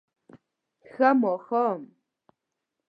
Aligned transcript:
ښه 0.91 1.09
ماښام 1.21 1.81